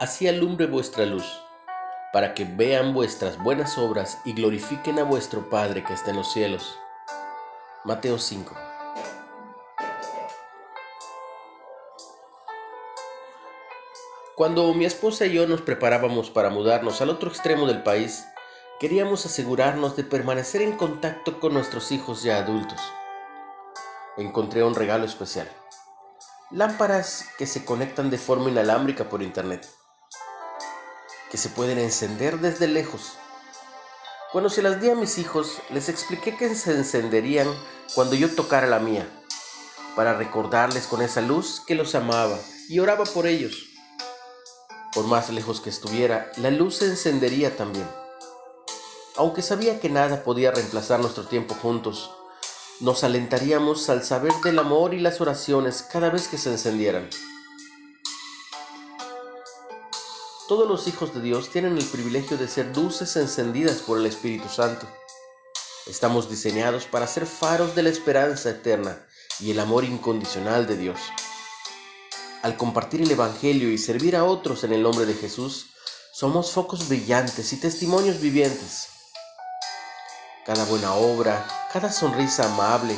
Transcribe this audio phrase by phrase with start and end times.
[0.00, 1.26] así alumbre vuestra luz,
[2.10, 6.32] para que vean vuestras buenas obras y glorifiquen a vuestro Padre que está en los
[6.32, 6.74] cielos.
[7.84, 8.56] Mateo 5.
[14.36, 18.24] Cuando mi esposa y yo nos preparábamos para mudarnos al otro extremo del país,
[18.80, 22.80] queríamos asegurarnos de permanecer en contacto con nuestros hijos ya adultos.
[24.16, 25.46] Encontré un regalo especial.
[26.50, 29.68] Lámparas que se conectan de forma inalámbrica por internet,
[31.30, 33.12] que se pueden encender desde lejos.
[34.32, 37.48] Cuando se las di a mis hijos, les expliqué que se encenderían
[37.94, 39.08] cuando yo tocara la mía,
[39.96, 43.66] para recordarles con esa luz que los amaba y oraba por ellos.
[44.92, 47.88] Por más lejos que estuviera, la luz se encendería también.
[49.16, 52.10] Aunque sabía que nada podía reemplazar nuestro tiempo juntos,
[52.80, 57.08] nos alentaríamos al saber del amor y las oraciones cada vez que se encendieran.
[60.50, 64.48] Todos los hijos de Dios tienen el privilegio de ser luces encendidas por el Espíritu
[64.48, 64.84] Santo.
[65.86, 68.98] Estamos diseñados para ser faros de la esperanza eterna
[69.38, 70.98] y el amor incondicional de Dios.
[72.42, 75.66] Al compartir el Evangelio y servir a otros en el nombre de Jesús,
[76.12, 78.88] somos focos brillantes y testimonios vivientes.
[80.44, 82.96] Cada buena obra, cada sonrisa amable,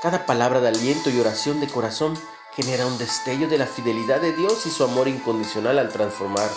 [0.00, 2.16] cada palabra de aliento y oración de corazón
[2.54, 6.48] genera un destello de la fidelidad de Dios y su amor incondicional al transformar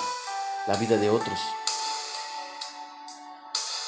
[0.67, 1.39] la vida de otros.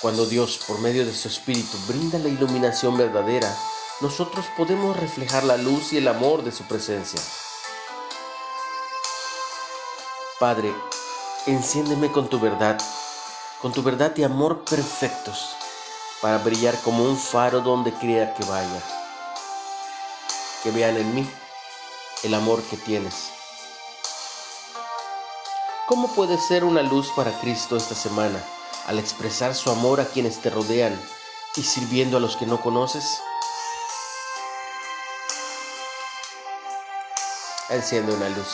[0.01, 3.53] Cuando Dios, por medio de su Espíritu, brinda la iluminación verdadera,
[3.99, 7.19] nosotros podemos reflejar la luz y el amor de su presencia.
[10.39, 10.73] Padre,
[11.47, 12.79] enciéndeme con tu verdad,
[13.61, 15.49] con tu verdad y amor perfectos,
[16.21, 18.81] para brillar como un faro donde quiera que vaya.
[20.63, 21.29] Que vean en mí
[22.23, 23.38] el amor que tienes.
[25.89, 28.39] ¿Cómo puedes ser una luz para Cristo esta semana
[28.85, 30.95] al expresar su amor a quienes te rodean
[31.55, 33.19] y sirviendo a los que no conoces?
[37.69, 38.47] Enciende una luz.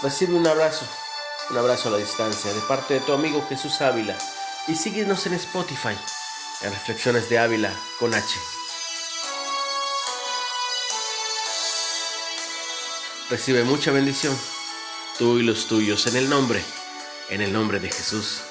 [0.00, 0.86] Recibe un abrazo,
[1.50, 4.16] un abrazo a la distancia de parte de tu amigo Jesús Ávila
[4.68, 5.98] y síguenos en Spotify,
[6.60, 8.38] en Reflexiones de Ávila con H.
[13.28, 14.38] Recibe mucha bendición,
[15.18, 16.62] tú y los tuyos, en el nombre,
[17.30, 18.42] en el nombre de Jesús.